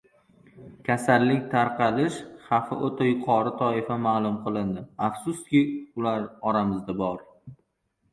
[0.85, 2.15] Kasallik tarqalish
[2.45, 4.83] xavfi o‘ta yuqori toifa ma’lum qilindi.
[5.09, 5.61] Afsuski,
[6.01, 7.21] ular oramizda bor